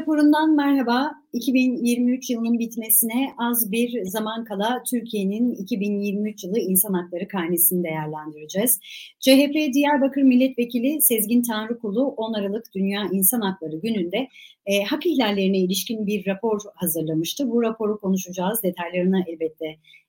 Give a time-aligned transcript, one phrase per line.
[0.00, 1.12] raporundan merhaba.
[1.32, 8.80] 2023 yılının bitmesine az bir zaman kala Türkiye'nin 2023 yılı insan hakları karnesini değerlendireceğiz.
[9.20, 14.28] CHP Diyarbakır Milletvekili Sezgin Tanrıkulu 10 Aralık Dünya İnsan Hakları Günü'nde
[14.66, 17.50] e, hak ihlallerine ilişkin bir rapor hazırlamıştı.
[17.50, 18.62] Bu raporu konuşacağız.
[18.62, 19.66] Detaylarını elbette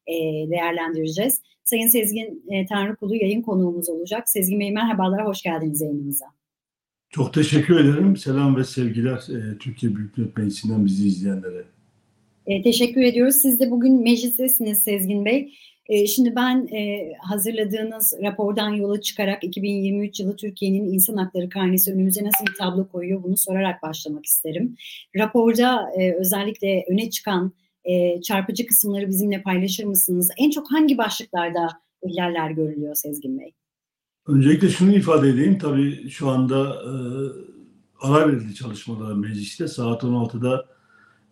[0.08, 0.14] e,
[0.50, 1.42] değerlendireceğiz.
[1.64, 4.30] Sayın Sezgin e, Tanrıkulu yayın konuğumuz olacak.
[4.30, 6.41] Sezgin Bey merhabalar, hoş geldiniz yayınımıza.
[7.12, 8.18] Çok teşekkür ederim.
[8.18, 11.64] Selam ve sevgiler e, Türkiye Büyük Millet Meclisi'nden bizi izleyenlere.
[12.46, 13.36] E, teşekkür ediyoruz.
[13.36, 15.54] Siz de bugün meclistesiniz Sezgin Bey.
[15.90, 22.24] E, şimdi ben e, hazırladığınız rapordan yola çıkarak 2023 yılı Türkiye'nin insan hakları karnesi önümüze
[22.24, 24.76] nasıl bir tablo koyuyor bunu sorarak başlamak isterim.
[25.16, 27.54] Raporda e, özellikle öne çıkan
[27.86, 30.30] e, çarpıcı kısımları bizimle paylaşır mısınız?
[30.38, 31.68] En çok hangi başlıklarda
[32.04, 33.54] ihlaller görülüyor Sezgin Bey?
[34.28, 35.58] Öncelikle şunu ifade edeyim.
[35.58, 36.92] Tabii şu anda e,
[38.02, 39.68] ara verildi çalışmalar mecliste.
[39.68, 40.66] Saat 16'da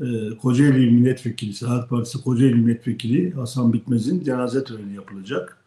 [0.02, 5.58] e, Kocaeli Milletvekili, Saadet Partisi Kocaeli Milletvekili Hasan Bitmez'in cenaze töreni yapılacak.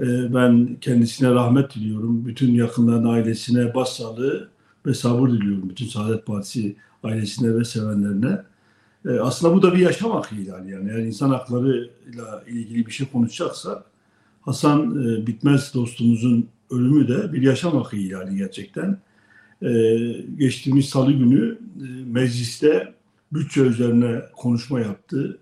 [0.00, 2.26] E, ben kendisine rahmet diliyorum.
[2.26, 4.48] Bütün yakınlarına, ailesine başsağlığı
[4.86, 5.70] ve sabır diliyorum.
[5.70, 8.42] Bütün Saadet Partisi ailesine ve sevenlerine.
[9.08, 10.90] E, aslında bu da bir yaşam hakkı ihlali yani.
[10.90, 13.95] Eğer insan haklarıyla ilgili bir şey konuşacaksak
[14.46, 18.98] Hasan e, Bitmez dostumuzun ölümü de bir yaşam hakkı ihlali gerçekten.
[19.62, 19.70] E,
[20.38, 22.94] geçtiğimiz salı günü e, mecliste
[23.32, 25.38] bütçe üzerine konuşma yaptı.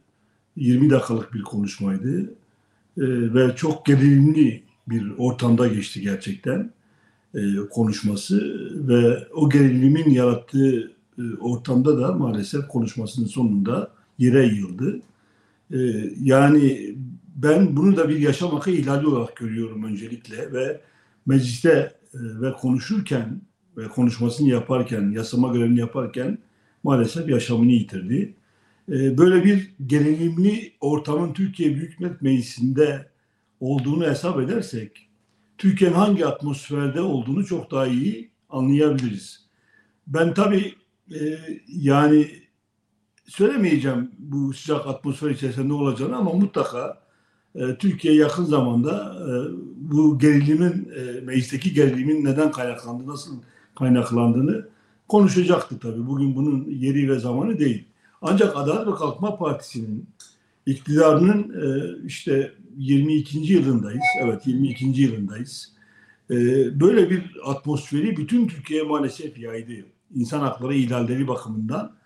[0.57, 2.21] 20 dakikalık bir konuşmaydı.
[2.21, 2.25] E,
[3.35, 6.71] ve çok gerilimli bir ortamda geçti gerçekten
[7.35, 15.01] e, konuşması ve o gerilimin yarattığı e, ortamda da maalesef konuşmasının sonunda yere yığıldı.
[15.73, 15.79] E,
[16.23, 16.95] yani
[17.35, 20.81] ben bunu da bir yaşam hakkı ihlali olarak görüyorum öncelikle ve
[21.27, 21.71] mecliste
[22.15, 23.41] e, ve konuşurken
[23.77, 26.39] ve konuşmasını yaparken, yasama görevini yaparken
[26.83, 28.35] maalesef yaşamını yitirdi.
[28.89, 33.09] E, böyle bir gerilimli ortamın Türkiye Büyük Millet Meclisi'nde
[33.61, 35.09] olduğunu hesap edersek
[35.59, 39.47] Türkiye'nin hangi atmosferde olduğunu çok daha iyi anlayabiliriz.
[40.07, 40.75] Ben tabii
[41.15, 42.31] e, yani
[43.27, 47.04] söylemeyeceğim bu sıcak atmosfer içerisinde ne olacağını ama mutlaka
[47.79, 49.31] Türkiye yakın zamanda e,
[49.77, 53.43] bu gerilimin, e, meclisteki gerilimin neden kaynaklandı, nasıl
[53.79, 54.69] kaynaklandığını
[55.09, 56.07] konuşacaktı tabii.
[56.07, 57.85] Bugün bunun yeri ve zamanı değil.
[58.23, 60.09] Ancak Adalet ve Kalkınma Partisi'nin
[60.67, 61.55] iktidarının
[62.07, 63.39] işte 22.
[63.39, 64.03] yılındayız.
[64.23, 65.03] Evet 22.
[65.03, 65.75] yılındayız.
[66.81, 69.73] Böyle bir atmosferi bütün Türkiye'ye maalesef yaydı.
[70.15, 71.97] İnsan hakları ihlalleri bakımından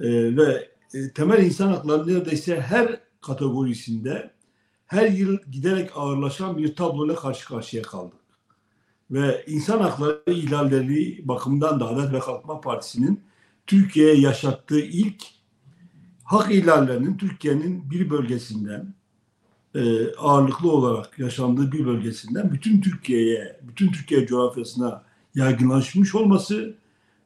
[0.00, 0.68] ve
[1.14, 4.33] temel insan hakları neredeyse her kategorisinde
[4.86, 8.18] her yıl giderek ağırlaşan bir tabloyla karşı karşıya kaldık.
[9.10, 13.24] Ve insan hakları ihlalleri bakımından da Adalet ve Kalkınma Partisi'nin
[13.66, 15.22] Türkiye'ye yaşattığı ilk
[16.24, 18.94] hak ihlallerinin Türkiye'nin bir bölgesinden
[19.74, 26.76] e, ağırlıklı olarak yaşandığı bir bölgesinden bütün Türkiye'ye, bütün Türkiye coğrafyasına yaygınlaşmış olması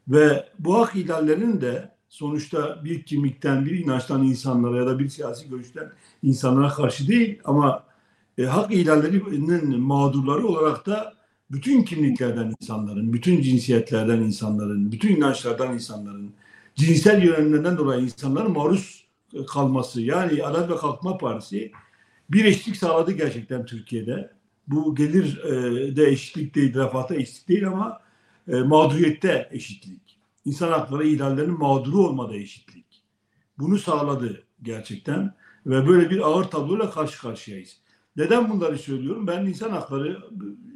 [0.08, 5.48] ve bu hak ihlallerinin de sonuçta bir kimlikten, bir inançtan insanlara ya da bir siyasi
[5.48, 5.92] görüşten
[6.22, 7.84] insanlara karşı değil ama
[8.38, 11.14] e, hak ihlallerinin mağdurları olarak da
[11.50, 16.32] bütün kimliklerden insanların, bütün cinsiyetlerden insanların, bütün inançlardan insanların,
[16.74, 19.08] cinsel yönelimlerden dolayı insanların maruz
[19.48, 20.02] kalması.
[20.02, 21.72] Yani Adalet ve Kalkınma Partisi
[22.30, 24.30] bir eşitlik sağladı gerçekten Türkiye'de.
[24.66, 28.00] Bu gelir e, de eşitlik değil, refahta eşitlik değil ama
[28.48, 30.07] e, mağduriyette eşitlik
[30.44, 33.02] insan hakları ihlallerinin mağduru olmada eşitlik.
[33.58, 35.34] Bunu sağladı gerçekten
[35.66, 37.76] ve böyle bir ağır tabloyla karşı karşıyayız.
[38.16, 39.26] Neden bunları söylüyorum?
[39.26, 40.18] Ben insan hakları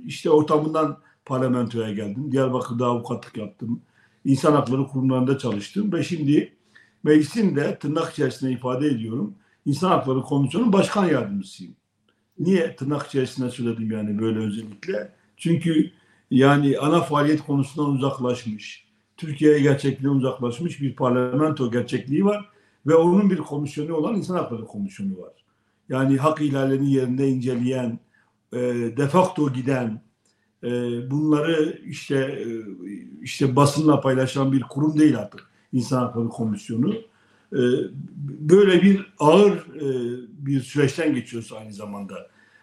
[0.07, 2.33] işte ortamından parlamentoya geldim.
[2.33, 3.83] Diyarbakır'da avukatlık yaptım.
[4.25, 6.57] İnsan hakları kurumlarında çalıştım ve şimdi
[7.03, 9.35] meclisin de tırnak içerisinde ifade ediyorum.
[9.67, 11.77] İnsan Hakları Komisyonu Başkan Yardımcısıyım.
[12.39, 15.13] Niye tırnak içerisinde söyledim yani böyle özellikle?
[15.37, 15.91] Çünkü
[16.31, 18.87] yani ana faaliyet konusundan uzaklaşmış,
[19.23, 22.49] Türkiye gerçekliğe uzaklaşmış bir parlamento gerçekliği var
[22.87, 25.33] ve onun bir komisyonu olan İnsan Hakları Komisyonu var.
[25.89, 27.99] Yani hak ihlallerini yerinde inceleyen,
[28.53, 28.59] e,
[28.97, 30.03] defakto giden,
[30.65, 30.71] e,
[31.11, 32.47] bunları işte e,
[33.23, 36.95] işte basınla paylaşan bir kurum değil artık İnsan Hakları Komisyonu.
[37.53, 37.61] E,
[38.41, 39.87] böyle bir ağır e,
[40.39, 42.15] bir süreçten geçiyoruz aynı zamanda.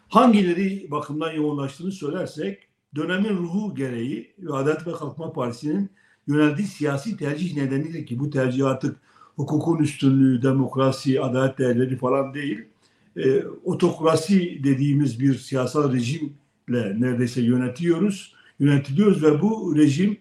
[0.07, 5.89] Hangileri bakımdan yoğunlaştığını söylersek dönemin ruhu gereği Adalet ve Kalkınma Partisi'nin
[6.29, 8.97] yöneldiği siyasi tercih nedeniyle ki bu tercih artık
[9.35, 12.65] hukukun üstünlüğü, demokrasi, adalet değerleri falan değil,
[13.17, 20.17] e, otokrasi dediğimiz bir siyasal rejimle neredeyse yönetiyoruz, yönetiliyoruz ve bu rejim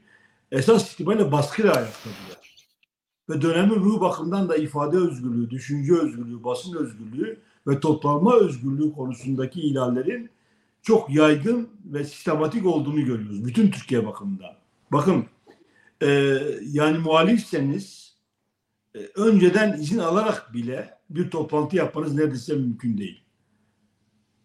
[0.53, 2.39] esas itibariyle baskıyla ayaktadır.
[3.31, 9.61] ve dönemin ruh bakımından da ifade özgürlüğü, düşünce özgürlüğü, basın özgürlüğü ve toplanma özgürlüğü konusundaki
[9.61, 10.31] ihlallerin
[10.83, 13.45] çok yaygın ve sistematik olduğunu görüyoruz.
[13.45, 14.53] Bütün Türkiye bakımından.
[14.93, 15.25] Bakın
[16.03, 16.09] e,
[16.63, 18.17] yani muhalifseniz
[18.95, 23.25] e, önceden izin alarak bile bir toplantı yapmanız neredeyse mümkün değil.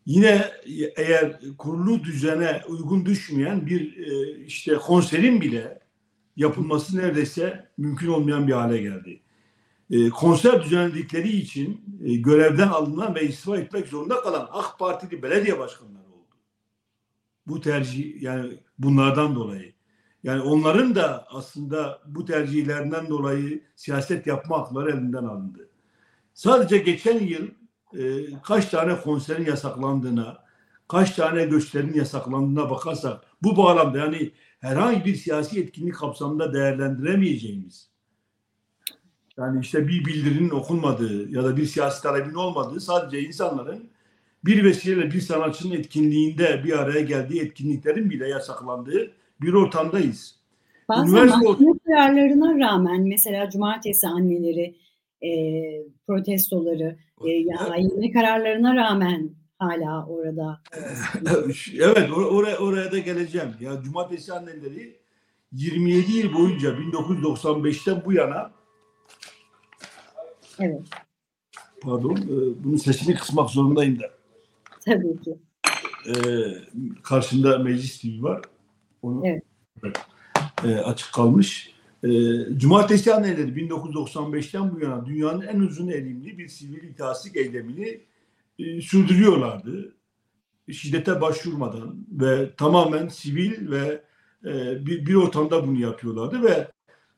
[0.06, 0.52] Yine
[0.96, 5.80] eğer kurulu düzene uygun düşmeyen bir e, işte konserin bile
[6.36, 9.22] yapılması neredeyse mümkün olmayan bir hale geldi.
[9.92, 15.60] E, konser düzenledikleri için e, görevden alınan ve istifa etmek zorunda kalan AK Partili belediye
[15.60, 16.36] başkanları oldu.
[17.48, 19.74] Bu tercih yani bunlardan dolayı.
[20.24, 25.70] Yani onların da aslında bu tercihlerinden dolayı siyaset yapma hakları elinden alındı.
[26.34, 27.48] Sadece geçen yıl
[27.98, 30.44] e, kaç tane konserin yasaklandığına,
[30.88, 37.94] kaç tane gösterinin yasaklandığına bakarsak bu bağlamda yani herhangi bir siyasi etkinlik kapsamında değerlendiremeyeceğimiz
[39.38, 43.90] yani işte bir bildirinin okunmadığı ya da bir siyasi talebin olmadığı sadece insanların
[44.46, 49.12] bir vesileyle bir sanatçının etkinliğinde bir araya geldiği etkinliklerin bile yasaklandığı
[49.44, 50.36] bir ortamdayız.
[50.90, 54.76] Bazen Üniversite mahkeme kararlarına rağmen mesela cumartesi anneleri
[55.22, 55.32] e,
[56.08, 59.30] protestoları e, yani kararlarına rağmen
[59.60, 60.62] hala orada.
[61.76, 63.50] evet or- oraya, oraya da geleceğim.
[63.60, 65.00] Ya cumartesi anneleri
[65.52, 68.52] 27 yıl boyunca 1995'ten bu yana
[70.60, 70.82] Evet.
[71.82, 74.12] Pardon, e, bunun sesini kısmak zorundayım da.
[74.86, 75.38] Tabii ki.
[76.08, 76.14] E,
[77.04, 78.42] karşımda meclis TV var.
[79.04, 79.44] Onu evet.
[80.66, 81.74] e, açık kalmış.
[82.04, 82.10] E,
[82.58, 88.02] Cumartesi anneleri 1995'ten bu yana dünyanın en uzun elimli bir sivil itaatçılık eylemini
[88.60, 89.96] e, sürdürüyorlardı.
[90.72, 94.04] Şiddete başvurmadan ve tamamen sivil ve
[94.46, 96.68] e, bir, bir ortamda bunu yapıyorlardı ve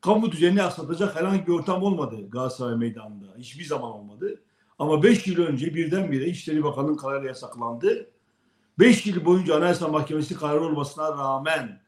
[0.01, 3.25] kamu düzenini aksatacak herhangi bir ortam olmadı Galatasaray Meydanı'nda.
[3.37, 4.41] Hiçbir zaman olmadı.
[4.79, 8.09] Ama 5 yıl önce birdenbire İçişleri Bakanı'nın kararı yasaklandı.
[8.79, 11.79] 5 yıl boyunca Anayasa Mahkemesi kararı olmasına rağmen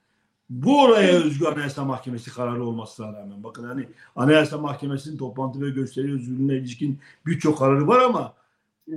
[0.49, 6.13] bu oraya özgü Anayasa Mahkemesi kararı olmasına rağmen bakın hani Anayasa Mahkemesi'nin toplantı ve gösteri
[6.13, 8.33] özgürlüğüne ilişkin birçok kararı var ama
[8.87, 8.95] e,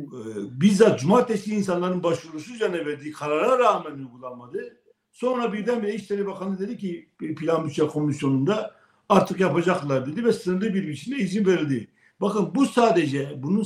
[0.60, 4.76] bizzat cumartesi insanların başvurusu üzerine verdiği karara rağmen uygulanmadı.
[5.12, 8.74] Sonra birdenbire İçişleri Bakanı dedi ki Plan Bütçe Komisyonu'nda
[9.08, 11.88] artık yapacaklar dedi ve sınırlı bir biçimde izin verildi.
[12.20, 13.62] Bakın bu sadece bunu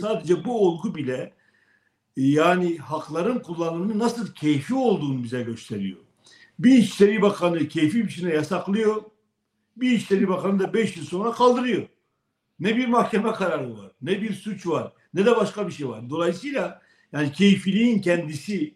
[0.00, 1.32] sadece bu olgu bile
[2.18, 5.98] yani hakların kullanımının nasıl keyfi olduğunu bize gösteriyor.
[6.58, 9.02] Bir İçişleri Bakanı keyfi biçimde yasaklıyor.
[9.76, 11.88] Bir İçişleri Bakanı da 5 yıl sonra kaldırıyor.
[12.60, 16.10] Ne bir mahkeme kararı var, ne bir suç var, ne de başka bir şey var.
[16.10, 16.80] Dolayısıyla
[17.12, 18.74] yani keyfiliğin kendisi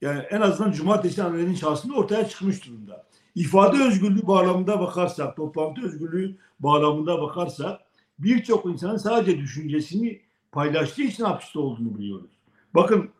[0.00, 3.06] yani en azından cumartesi annelerinin şahsında ortaya çıkmış durumda.
[3.34, 7.80] İfade özgürlüğü bağlamında bakarsak, toplantı özgürlüğü bağlamında bakarsak
[8.18, 10.20] birçok insanın sadece düşüncesini
[10.52, 12.33] paylaştığı için hapiste olduğunu biliyoruz.
[12.74, 13.10] Bakın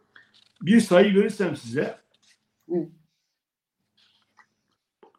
[0.62, 1.98] bir sayı verirsem size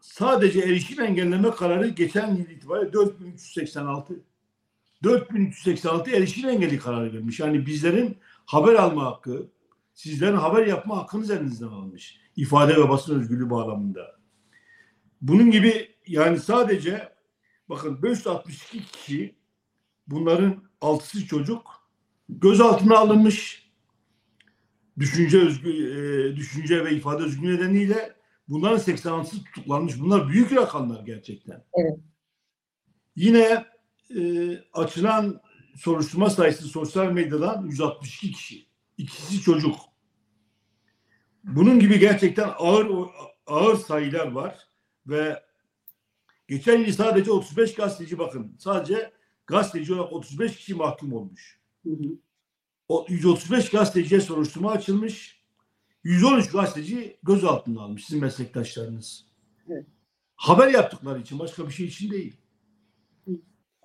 [0.01, 4.23] sadece erişim engelleme kararı geçen yıl itibariyle 4386
[5.03, 7.39] 4386 erişim engelli kararı vermiş.
[7.39, 9.47] Yani bizlerin haber alma hakkı,
[9.93, 12.19] sizlerin haber yapma hakkınız elinizden alınmış.
[12.35, 14.15] İfade ve basın özgürlüğü bağlamında.
[15.21, 17.13] Bunun gibi yani sadece
[17.69, 19.35] bakın 562 kişi
[20.07, 21.89] bunların altısı çocuk
[22.29, 23.64] gözaltına alınmış.
[24.99, 28.15] Düşünce özgü, e, düşünce ve ifade özgürlüğü nedeniyle
[28.49, 29.99] bunların 86'sı tutuklanmış.
[29.99, 31.63] Bunlar büyük rakamlar gerçekten.
[31.73, 31.99] Evet.
[33.15, 33.65] Yine
[34.15, 35.41] e, açılan
[35.75, 38.65] soruşturma sayısı sosyal medyadan 162 kişi.
[38.97, 39.75] İkisi çocuk.
[41.43, 42.87] Bunun gibi gerçekten ağır
[43.47, 44.57] ağır sayılar var
[45.07, 45.43] ve
[46.47, 49.11] geçen yıl sadece 35 gazeteci bakın sadece
[49.47, 51.59] gazeteci olarak 35 kişi mahkum olmuş.
[51.83, 52.24] Hı hı.
[52.89, 55.41] O 135 gazeteciye soruşturma açılmış.
[56.03, 59.25] 113 gazeteci gözaltına almış sizin meslektaşlarınız.
[59.69, 59.85] Evet.
[60.35, 62.37] Haber yaptıkları için başka bir şey için değil.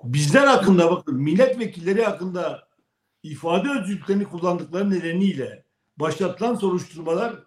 [0.04, 2.69] Bizler hakkında bakın milletvekilleri hakkında
[3.23, 5.64] ifade özgürlüklerini kullandıkları nedeniyle
[5.97, 7.45] başlatılan soruşturmalar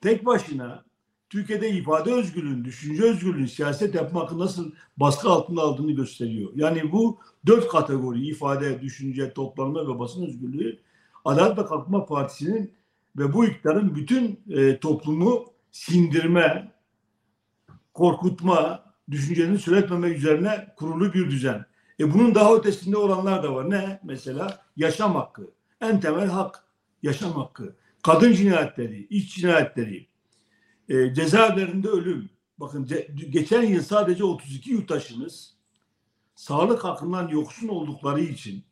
[0.00, 0.84] tek başına
[1.30, 6.52] Türkiye'de ifade özgürlüğün, düşünce özgürlüğün, siyaset yapma hakkı nasıl baskı altında aldığını gösteriyor.
[6.54, 10.78] Yani bu dört kategori ifade, düşünce, toplanma ve basın özgürlüğü
[11.28, 12.74] Adalet ve Kalkınma Partisi'nin
[13.18, 16.72] ve bu iktidarın bütün e, toplumu sindirme,
[17.94, 21.64] korkutma, düşüncenin söyletmeme üzerine kurulu bir düzen.
[22.00, 23.70] E bunun daha ötesinde olanlar da var.
[23.70, 24.00] Ne?
[24.04, 25.50] Mesela yaşam hakkı.
[25.80, 26.64] En temel hak
[27.02, 27.76] yaşam hakkı.
[28.02, 30.06] Kadın cinayetleri, iç cinayetleri,
[30.88, 32.30] e, cezaevlerinde ölüm.
[32.58, 35.54] Bakın ce, geçen yıl sadece 32 yurttaşımız
[36.34, 38.67] sağlık hakkından yoksun oldukları için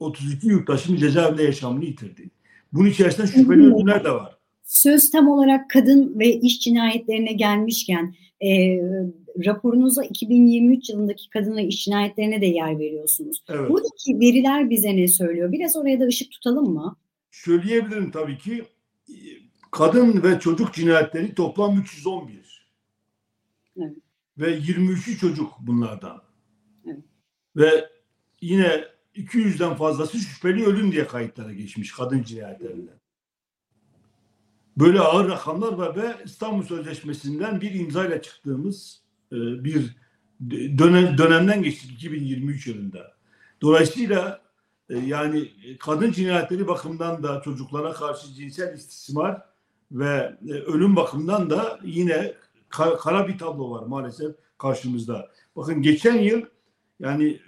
[0.00, 2.30] 32 yurttaşın cezaevinde yaşamını yitirdi.
[2.72, 4.38] Bunun içerisinde şüpheli ölümler de var.
[4.62, 8.80] Söz tam olarak kadın ve iş cinayetlerine gelmişken e,
[9.46, 13.44] raporunuza 2023 yılındaki kadın ve iş cinayetlerine de yer veriyorsunuz.
[13.48, 13.70] Evet.
[13.70, 15.52] Buradaki veriler bize ne söylüyor?
[15.52, 16.96] Biraz oraya da ışık tutalım mı?
[17.30, 18.64] Söyleyebilirim tabii ki.
[19.70, 22.68] Kadın ve çocuk cinayetleri toplam 311.
[23.76, 23.96] Evet.
[24.38, 26.22] Ve 23'ü çocuk bunlardan.
[26.86, 27.04] Evet.
[27.56, 27.88] Ve
[28.40, 28.84] yine
[29.16, 33.00] 200'den fazlası şüpheli ölüm diye kayıtlara geçmiş kadın cinayetlerinden.
[34.76, 39.96] Böyle ağır rakamlar var ve İstanbul Sözleşmesi'nden bir imzayla çıktığımız e, bir
[40.78, 43.16] dönem, dönemden geçtik 2023 yılında.
[43.62, 44.40] Dolayısıyla
[44.90, 49.42] e, yani kadın cinayetleri bakımından da çocuklara karşı cinsel istismar
[49.92, 52.34] ve e, ölüm bakımından da yine
[52.68, 55.30] kara bir tablo var maalesef karşımızda.
[55.56, 56.42] Bakın geçen yıl
[57.00, 57.40] yani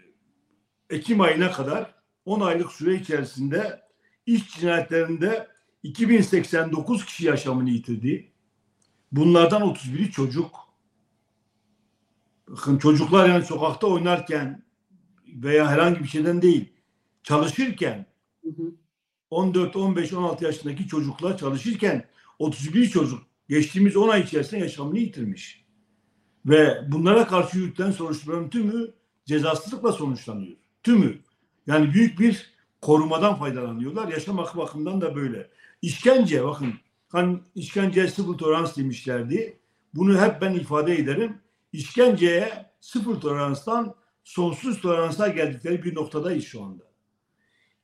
[0.91, 3.83] Ekim ayına kadar 10 aylık süre içerisinde
[4.27, 5.49] iş cinayetlerinde
[5.83, 8.33] 2089 kişi yaşamını yitirdi.
[9.13, 10.69] Bunlardan 31'i çocuk.
[12.49, 14.63] Bakın çocuklar yani sokakta oynarken
[15.27, 16.73] veya herhangi bir şeyden değil
[17.23, 18.07] çalışırken
[19.31, 22.05] 14, 15, 16 yaşındaki çocuklar çalışırken
[22.39, 25.65] 31 çocuk geçtiğimiz 10 ay içerisinde yaşamını yitirmiş.
[26.47, 30.57] Ve bunlara karşı yürütülen soruşturmanın tümü cezasızlıkla sonuçlanıyor.
[30.89, 31.19] Tümü.
[31.67, 34.09] Yani büyük bir korumadan faydalanıyorlar.
[34.09, 35.51] Yaşam hakkı bakımından da böyle.
[35.83, 36.75] İşkence bakın.
[37.09, 39.59] Hani işkenceye sıfır tolerans demişlerdi.
[39.95, 41.39] Bunu hep ben ifade ederim.
[41.73, 46.85] İşkenceye sıfır toleranstan sonsuz toleransa geldikleri bir noktadayız şu anda.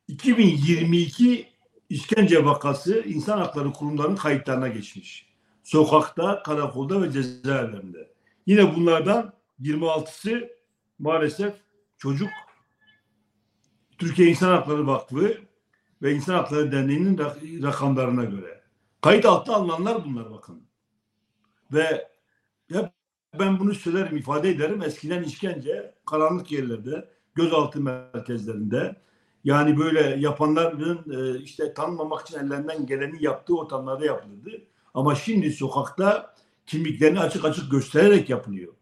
[0.08, 1.48] 2022
[1.88, 5.28] işkence vakası insan hakları kurumlarının kayıtlarına geçmiş.
[5.62, 8.10] Sokakta, karakolda ve cezaevlerinde.
[8.46, 10.48] Yine bunlardan 26'sı
[10.98, 11.54] maalesef
[11.98, 12.28] çocuk
[14.04, 15.38] Türkiye İnsan Hakları Vakfı
[16.02, 17.18] ve İnsan Hakları Derneği'nin
[17.62, 18.62] rakamlarına göre.
[19.00, 20.62] Kayıt altına alınanlar bunlar bakın.
[21.72, 22.08] Ve
[22.72, 22.90] hep
[23.38, 24.82] ben bunu söylerim, ifade ederim.
[24.82, 28.96] Eskiden işkence karanlık yerlerde, gözaltı merkezlerinde
[29.44, 34.50] yani böyle yapanların e, işte tanımamak için ellerinden geleni yaptığı ortamlarda yapılırdı.
[34.94, 36.34] Ama şimdi sokakta
[36.66, 38.72] kimliklerini açık açık göstererek yapılıyor.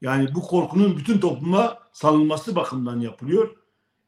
[0.00, 3.63] Yani bu korkunun bütün topluma salınması bakımından yapılıyor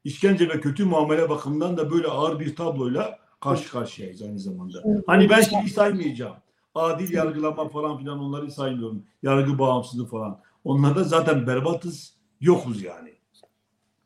[0.07, 4.83] işkence ve kötü muamele bakımından da böyle ağır bir tabloyla karşı karşıyayız aynı zamanda.
[5.07, 6.35] Hani ben şeyi saymayacağım.
[6.75, 9.03] Adil yargılama falan filan onları saymıyorum.
[9.23, 10.39] Yargı bağımsızlığı falan.
[10.63, 13.09] Onlarda zaten berbatız, yokuz yani.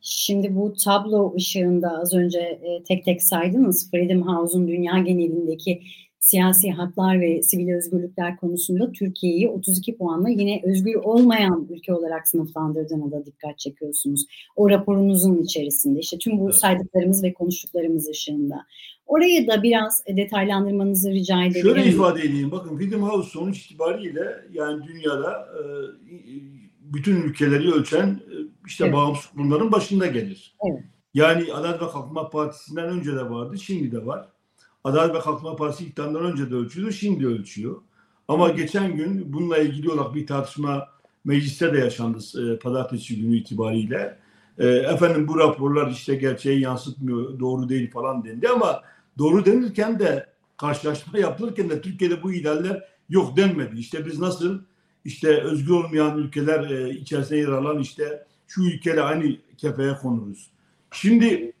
[0.00, 3.90] Şimdi bu tablo ışığında az önce e, tek tek saydınız.
[3.90, 5.82] Freedom House'un dünya genelindeki
[6.22, 13.10] siyasi haklar ve sivil özgürlükler konusunda Türkiye'yi 32 puanla yine özgür olmayan ülke olarak sınıflandırdığına
[13.10, 14.26] da dikkat çekiyorsunuz.
[14.56, 18.66] O raporunuzun içerisinde işte tüm bu saydıklarımız ve konuştuklarımız ışığında.
[19.06, 21.62] Orayı da biraz detaylandırmanızı rica ederim.
[21.62, 22.50] Şöyle ifade edeyim.
[22.50, 25.62] Bakın Freedom House sonuç itibariyle yani dünyada e,
[26.80, 28.34] bütün ülkeleri ölçen e,
[28.66, 28.94] işte evet.
[28.94, 30.56] bağımsız kurumların başında gelir.
[30.70, 30.84] Evet.
[31.14, 34.31] Yani Adalet ve Kalkınma Partisi'nden önce de vardı, şimdi de var.
[34.84, 37.80] Adalet ve Kalkınma Partisi iktidarından önce de ölçüyordu, şimdi ölçüyor.
[38.28, 40.88] Ama geçen gün bununla ilgili olarak bir tartışma
[41.24, 44.18] mecliste de yaşandı e, pazartesi günü itibariyle.
[44.58, 48.82] E, efendim bu raporlar işte gerçeği yansıtmıyor, doğru değil falan dendi ama
[49.18, 53.78] doğru denirken de karşılaşma yapılırken de Türkiye'de bu idealler yok denmedi.
[53.78, 54.60] İşte biz nasıl
[55.04, 60.50] işte özgür olmayan ülkeler e, içerisinde yer alan işte şu ülkeyle aynı kefeye konuruz.
[60.90, 61.52] Şimdi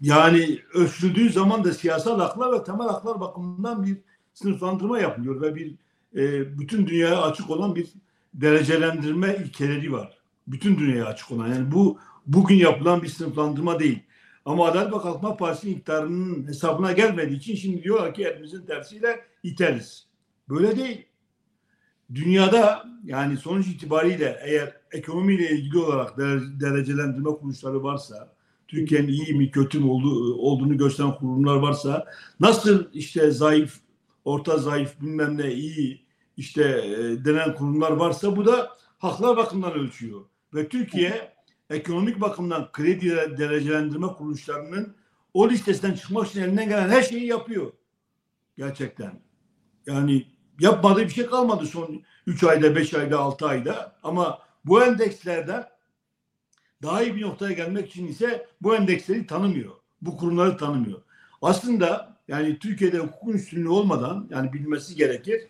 [0.00, 3.98] yani ölçüldüğü zaman da siyasal haklar ve temel haklar bakımından bir
[4.34, 5.74] sınıflandırma yapılıyor ve bir
[6.16, 7.88] e, bütün dünyaya açık olan bir
[8.34, 10.18] derecelendirme ilkeleri var.
[10.46, 11.48] Bütün dünyaya açık olan.
[11.48, 14.02] Yani bu bugün yapılan bir sınıflandırma değil.
[14.44, 20.06] Ama Adalet ve Kalkınma Partisi'nin iktidarının hesabına gelmediği için şimdi diyorlar ki elimizin tersiyle iteriz.
[20.48, 21.06] Böyle değil.
[22.14, 26.18] Dünyada yani sonuç itibariyle eğer ekonomiyle ilgili olarak
[26.60, 28.35] derecelendirme kuruluşları varsa
[28.68, 32.04] Türkiye'nin iyi mi kötü mü olduğu, olduğunu gösteren kurumlar varsa
[32.40, 33.80] nasıl işte zayıf,
[34.24, 36.06] orta zayıf bilmem ne iyi
[36.36, 40.24] işte e, denen kurumlar varsa bu da haklar bakımından ölçüyor.
[40.54, 41.32] Ve Türkiye
[41.70, 44.96] ekonomik bakımdan kredi derecelendirme kuruluşlarının
[45.34, 47.72] o listesinden çıkmak için elinden gelen her şeyi yapıyor.
[48.56, 49.20] Gerçekten.
[49.86, 50.26] Yani
[50.60, 53.98] yapmadığı bir şey kalmadı son 3 ayda, 5 ayda, 6 ayda.
[54.02, 55.64] Ama bu endekslerden
[56.82, 59.72] daha iyi bir noktaya gelmek için ise bu endeksleri tanımıyor.
[60.02, 61.02] Bu kurumları tanımıyor.
[61.42, 65.48] Aslında yani Türkiye'de hukukun üstünlüğü olmadan yani bilmesi gerekir.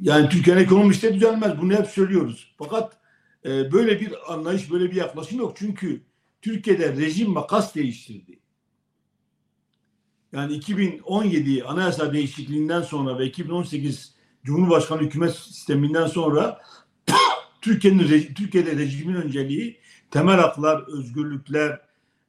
[0.00, 1.58] Yani Türkiye'nin ekonomisi de düzelmez.
[1.58, 2.54] Bunu hep söylüyoruz.
[2.58, 2.96] Fakat
[3.44, 5.56] e, böyle bir anlayış, böyle bir yaklaşım yok.
[5.56, 6.02] Çünkü
[6.42, 8.38] Türkiye'de rejim makas değiştirdi.
[10.32, 16.60] Yani 2017 anayasa değişikliğinden sonra ve 2018 Cumhurbaşkanı hükümet sisteminden sonra
[17.60, 21.80] Türkiye'nin Türkiye'de rejimin önceliği temel haklar, özgürlükler,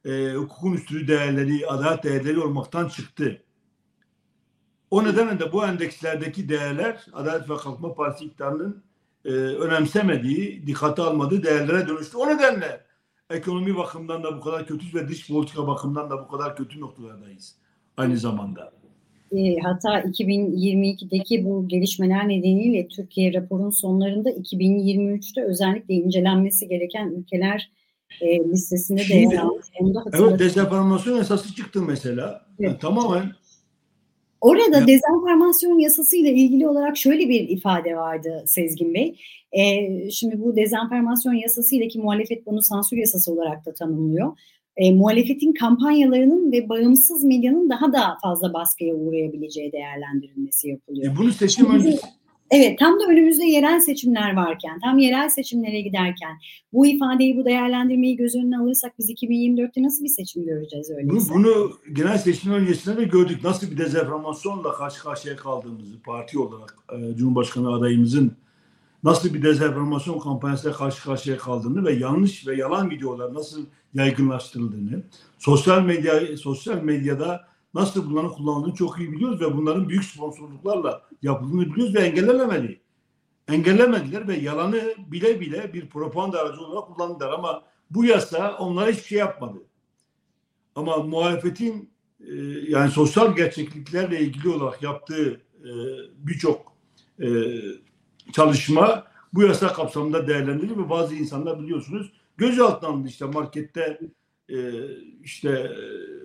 [0.05, 3.43] e, hukukun üstü değerleri, adalet değerleri olmaktan çıktı.
[4.91, 8.83] O nedenle de bu endekslerdeki değerler Adalet ve Kalkınma Partisi iktidarının
[9.25, 12.17] e, önemsemediği, dikkate almadığı değerlere dönüştü.
[12.17, 12.86] O nedenle
[13.29, 17.55] ekonomi bakımından da bu kadar kötü ve dış politika bakımından da bu kadar kötü noktalardayız
[17.98, 18.78] aynı zamanda.
[19.31, 27.71] E, hatta 2022'deki bu gelişmeler nedeniyle Türkiye raporun sonlarında 2023'te özellikle incelenmesi gereken ülkeler
[28.21, 29.65] e, listesinde de yer almış.
[30.13, 32.41] Evet dezenformasyon esası çıktı mesela.
[32.59, 32.69] Evet.
[32.69, 33.31] Yani, tamamen
[34.41, 34.88] Orada ya.
[34.88, 39.15] dezenformasyon yasası ile ilgili olarak şöyle bir ifade vardı Sezgin Bey.
[39.51, 44.38] E, şimdi bu dezenformasyon yasası ile ki muhalefet bunu sansür yasası olarak da tanımlıyor.
[44.79, 51.13] E, muhalefetin kampanyalarının ve bağımsız medyanın daha da fazla baskıya uğrayabileceği değerlendirilmesi yapılıyor.
[51.13, 52.00] E bunu seçim öncesi
[52.51, 56.38] Evet tam da önümüzde yerel seçimler varken, tam yerel seçimlere giderken
[56.74, 61.33] bu ifadeyi, bu değerlendirmeyi göz önüne alırsak biz 2024'te nasıl bir seçim göreceğiz öyleyse?
[61.33, 63.43] Bunu, bunu genel seçim öncesinde de gördük.
[63.43, 68.31] Nasıl bir dezenformasyonla karşı karşıya kaldığımızı parti olarak e, Cumhurbaşkanı adayımızın
[69.03, 75.03] nasıl bir dezenformasyon kampanyasıyla karşı karşıya kaldığını ve yanlış ve yalan videolar nasıl yaygınlaştırıldığını,
[75.38, 81.62] sosyal medya sosyal medyada nasıl bunların kullanıldığını çok iyi biliyoruz ve bunların büyük sponsorluklarla yapıldığını
[81.62, 82.82] biliyoruz ve engellenemedi.
[83.48, 89.03] Engellemediler ve yalanı bile bile bir propaganda aracı olarak kullandılar ama bu yasa onlara hiçbir
[89.03, 89.58] şey yapmadı.
[90.75, 91.89] Ama muhalefetin
[92.20, 92.33] e,
[92.68, 95.72] yani sosyal gerçekliklerle ilgili olarak yaptığı e,
[96.18, 96.74] birçok
[97.20, 97.27] e,
[98.33, 104.00] çalışma bu yasa kapsamında değerlendirildi ve bazı insanlar biliyorsunuz gözaltına alındı işte markette
[105.24, 105.72] işte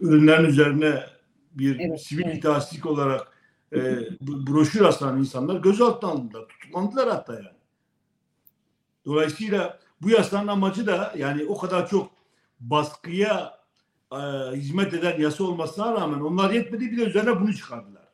[0.00, 1.02] ürünlerin üzerine
[1.52, 2.36] bir evet, sivil evet.
[2.36, 3.32] itaatçılık olarak
[3.72, 3.78] e,
[4.20, 6.48] broşür aslan insanlar gözaltına alındılar.
[6.48, 7.48] Tutuklandılar hatta yani.
[9.04, 12.10] Dolayısıyla bu yasanın amacı da yani o kadar çok
[12.60, 13.58] baskıya
[14.12, 14.16] e,
[14.52, 18.04] hizmet eden yasa olmasına rağmen onlar yetmedi bir de üzerine bunu çıkardılar.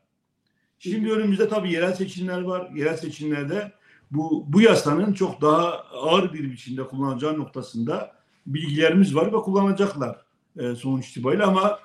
[0.78, 2.70] Şimdi önümüzde tabii yerel seçimler var.
[2.74, 3.72] Yerel seçimlerde
[4.10, 8.12] bu bu yasanın çok daha ağır bir biçimde kullanacağı noktasında
[8.46, 10.24] bilgilerimiz var ve kullanacaklar
[10.56, 11.44] e, sonuç itibariyle.
[11.44, 11.78] Ama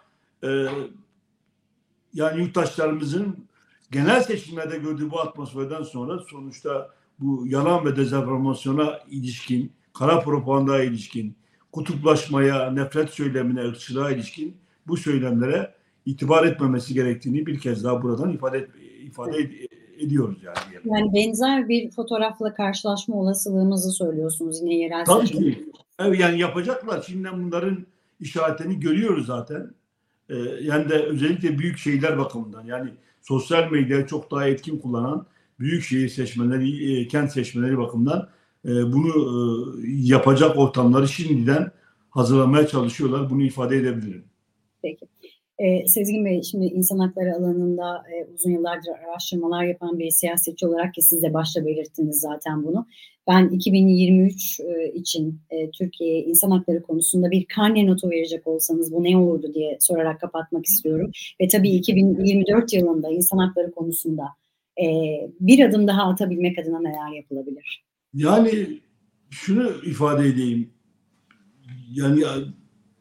[0.43, 0.65] e,
[2.13, 3.47] yani yurttaşlarımızın
[3.91, 11.35] genel seçimlerde gördüğü bu atmosferden sonra sonuçta bu yalan ve dezenformasyona ilişkin, kara propagandaya ilişkin,
[11.71, 14.57] kutuplaşmaya, nefret söylemine, ırkçılığa ilişkin
[14.87, 18.67] bu söylemlere itibar etmemesi gerektiğini bir kez daha buradan ifade
[19.03, 19.64] ifade
[19.99, 20.57] ediyoruz yani.
[20.85, 25.65] Yani benzer bir fotoğrafla karşılaşma olasılığımızı söylüyorsunuz yine yerel Tabii ki.
[25.99, 27.01] Evet, yani yapacaklar.
[27.01, 27.85] Şimdiden bunların
[28.19, 29.71] işaretlerini görüyoruz zaten
[30.29, 32.89] e, yani de özellikle büyük şehirler bakımından yani
[33.21, 35.25] sosyal medyayı çok daha etkin kullanan
[35.59, 38.29] büyük şehir seçmenleri, e, kent seçmenleri bakımından
[38.65, 41.71] e, bunu e, yapacak ortamları şimdiden
[42.09, 43.29] hazırlamaya çalışıyorlar.
[43.29, 44.23] Bunu ifade edebilirim.
[44.81, 45.05] Peki.
[45.59, 50.93] E, Sezgin Bey şimdi insan hakları alanında e, uzun yıllardır araştırmalar yapan bir siyasetçi olarak
[50.93, 52.87] ki siz de başta belirttiniz zaten bunu.
[53.27, 59.03] Ben 2023 e, için e, Türkiye insan hakları konusunda bir karne notu verecek olsanız bu
[59.03, 61.11] ne olurdu diye sorarak kapatmak istiyorum.
[61.41, 64.23] Ve tabii 2024 yılında insan hakları konusunda
[64.81, 64.85] e,
[65.39, 67.85] bir adım daha atabilmek adına neler yapılabilir?
[68.13, 68.67] Yani
[69.29, 70.69] şunu ifade edeyim.
[71.93, 72.23] Yani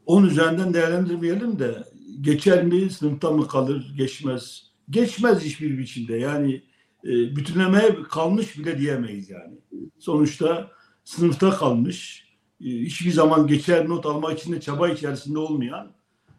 [0.07, 1.75] 10 üzerinden değerlendirmeyelim de
[2.21, 4.71] geçer mi, sınıfta mı kalır, geçmez.
[4.91, 6.17] Geçmez hiçbir biçimde.
[6.17, 6.63] Yani
[7.05, 9.55] e, bütünlemeye kalmış bile diyemeyiz yani.
[9.99, 10.71] Sonuçta
[11.05, 12.25] sınıfta kalmış,
[12.61, 15.93] e, hiçbir zaman geçer not almak için de çaba içerisinde olmayan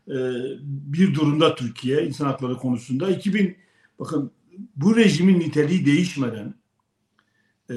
[0.08, 0.16] e,
[0.62, 3.10] bir durumda Türkiye insan hakları konusunda.
[3.10, 3.58] 2000
[4.00, 4.32] bakın
[4.76, 6.54] bu rejimin niteliği değişmeden
[7.70, 7.76] e,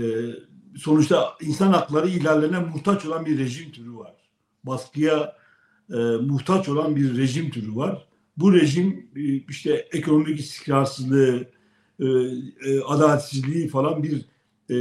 [0.77, 4.15] sonuçta insan hakları ihlallerine muhtaç olan bir rejim türü var.
[4.65, 5.37] Baskıya
[5.93, 8.09] e, muhtaç olan bir rejim türü var.
[8.37, 11.49] Bu rejim e, işte ekonomik istikrarsızlığı,
[12.01, 12.05] e,
[12.65, 14.25] e, adaletsizliği falan bir
[14.71, 14.77] e,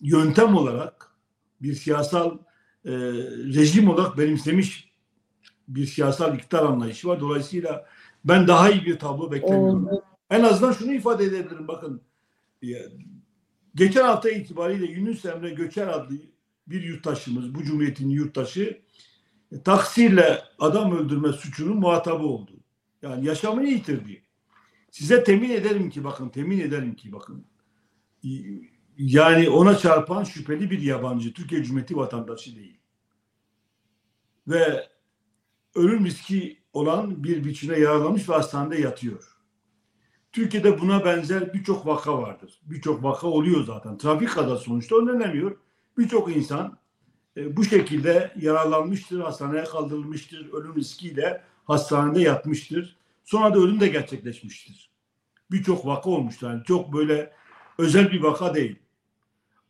[0.00, 1.10] yöntem olarak
[1.62, 2.38] bir siyasal
[2.84, 2.92] e,
[3.54, 4.94] rejim olarak benimsemiş
[5.68, 7.20] bir siyasal iktidar anlayışı var.
[7.20, 7.86] Dolayısıyla
[8.24, 9.86] ben daha iyi bir tablo beklemiyorum.
[9.86, 10.02] Oo.
[10.30, 11.68] En azından şunu ifade edebilirim.
[11.68, 12.00] Bakın
[13.74, 16.14] geçen hafta itibariyle Yunus Emre Göçer adlı
[16.66, 18.78] bir yurttaşımız, bu cumhuriyetin yurttaşı
[19.62, 22.52] taksirle adam öldürme suçunun muhatabı oldu.
[23.02, 24.24] Yani yaşamını yitirdi.
[24.90, 27.46] Size temin ederim ki bakın, temin ederim ki bakın
[28.98, 32.80] yani ona çarpan şüpheli bir yabancı, Türkiye Cumhuriyeti vatandaşı değil.
[34.48, 34.88] Ve
[35.74, 39.34] ölüm riski olan bir biçimde yaralanmış ve hastanede yatıyor.
[40.32, 42.60] Türkiye'de buna benzer birçok vaka vardır.
[42.62, 43.98] Birçok vaka oluyor zaten.
[43.98, 45.56] Trafik kazası sonuçta önlenemiyor.
[45.98, 46.78] Birçok insan
[47.36, 52.96] e, bu şekilde yaralanmıştır, hastaneye kaldırılmıştır, ölüm riskiyle hastanede yatmıştır.
[53.24, 54.90] Sonra da ölüm de gerçekleşmiştir.
[55.50, 56.50] Birçok vaka olmuştur.
[56.50, 57.32] Yani çok böyle
[57.78, 58.76] özel bir vaka değil.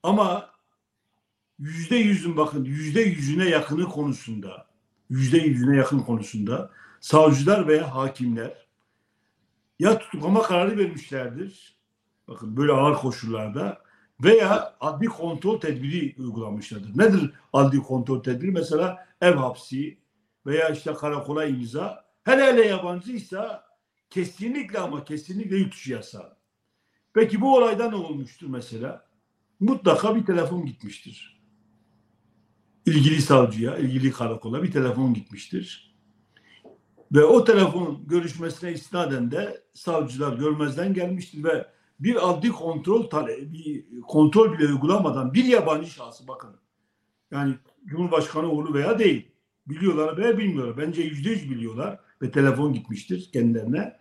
[0.03, 0.51] Ama
[1.59, 4.67] yüzde yüzün bakın yüzde yüzüne yakını konusunda
[5.11, 8.67] yüzde yüzüne yakın konusunda savcılar veya hakimler
[9.79, 11.77] ya tutuklama kararı vermişlerdir.
[12.29, 13.84] Bakın böyle ağır koşullarda
[14.21, 16.99] veya adli kontrol tedbiri uygulamışlardır.
[16.99, 18.51] Nedir adli kontrol tedbiri?
[18.51, 19.99] Mesela ev hapsi
[20.47, 22.05] veya işte karakola imza.
[22.25, 23.65] Hele hele yabancıysa
[24.11, 26.37] kesinlikle ama kesinlikle yurt dışı yasağı.
[27.13, 29.07] Peki bu olayda ne olmuştur mesela?
[29.61, 31.41] Mutlaka bir telefon gitmiştir.
[32.87, 35.95] İlgili savcıya, ilgili karakola bir telefon gitmiştir.
[37.13, 41.67] Ve o telefon görüşmesine istinaden de savcılar görmezden gelmiştir ve
[42.01, 46.57] bir adli kontrol talebi, bir kontrol bile uygulamadan bir yabancı şahsı bakın.
[47.31, 47.55] Yani
[47.87, 49.29] Cumhurbaşkanı oğlu veya değil.
[49.67, 50.77] Biliyorlar veya bilmiyorlar.
[50.77, 53.97] Bence yüzde yüz biliyorlar ve telefon gitmiştir kendilerine.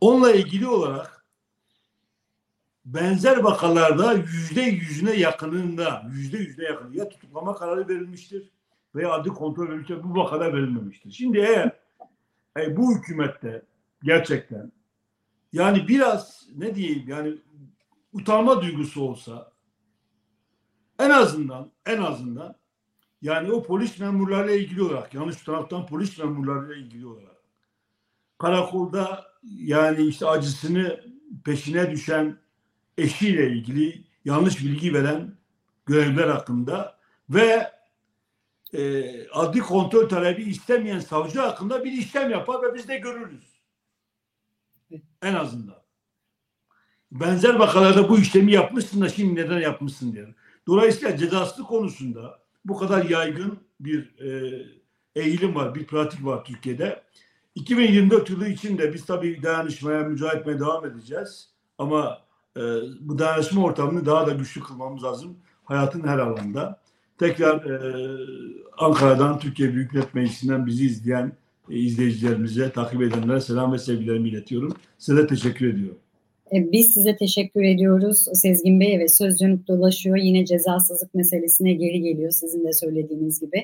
[0.00, 1.26] Onunla ilgili olarak
[2.84, 8.50] benzer vakalarda yüzde yüzüne yakınında, yüzde yüzüne yakın ya tutuklama kararı verilmiştir
[8.94, 10.02] veya adli kontrol verilmiştir.
[10.02, 11.10] Bu vakada verilmemiştir.
[11.10, 11.72] Şimdi eğer
[12.60, 13.62] e, bu hükümette
[14.02, 14.72] gerçekten
[15.52, 17.34] yani biraz ne diyeyim yani
[18.12, 19.52] utanma duygusu olsa
[20.98, 22.54] en azından en azından
[23.22, 27.36] yani o polis memurlarıyla ilgili olarak yanlış taraftan polis memurlarıyla ilgili olarak
[28.38, 31.04] karakolda yani işte acısını
[31.44, 32.38] peşine düşen
[32.98, 35.38] eşiyle ilgili yanlış bilgi veren
[35.86, 36.98] görevler hakkında
[37.30, 37.72] ve
[38.74, 43.57] e, adli kontrol talebi istemeyen savcı hakkında bir işlem yapar ve biz de görürüz.
[45.22, 45.78] En azından.
[47.12, 50.34] Benzer vakalarda bu işlemi yapmışsın da şimdi neden yapmışsın diye.
[50.66, 54.62] Dolayısıyla cezası konusunda bu kadar yaygın bir e,
[55.16, 57.02] eğilim var, bir pratik var Türkiye'de.
[57.54, 61.50] 2024 yılı içinde biz tabii dayanışmaya, mücadele devam edeceğiz.
[61.78, 62.18] Ama
[62.56, 62.60] e,
[63.00, 65.38] bu dayanışma ortamını daha da güçlü kılmamız lazım.
[65.64, 66.80] Hayatın her alanda.
[67.18, 68.16] Tekrar e,
[68.78, 71.32] Ankara'dan, Türkiye Büyük Millet Meclisi'nden bizi izleyen
[71.70, 74.72] izleyicilerimize, takip edenlere selam ve sevgilerimi iletiyorum.
[74.98, 75.98] Size teşekkür ediyorum.
[76.52, 78.24] E, biz size teşekkür ediyoruz.
[78.32, 80.16] Sezgin Bey ve söz dönüp dolaşıyor.
[80.16, 83.58] Yine cezasızlık meselesine geri geliyor sizin de söylediğiniz gibi.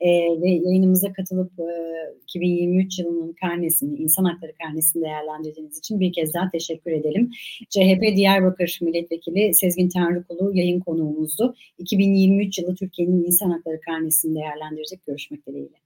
[0.00, 0.08] E,
[0.40, 1.66] ve yayınımıza katılıp e,
[2.22, 7.30] 2023 yılının karnesini, insan hakları karnesini değerlendirdiğiniz için bir kez daha teşekkür edelim.
[7.70, 11.54] CHP Diyarbakır Milletvekili Sezgin Tanrıkulu yayın konuğumuzdu.
[11.78, 15.85] 2023 yılı Türkiye'nin insan hakları karnesini değerlendirecek görüşmek dileğiyle.